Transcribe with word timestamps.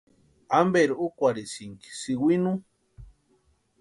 ¿Amperi 0.59 0.93
úkwarhisïnki 1.05 1.89
sïwinu? 1.99 2.51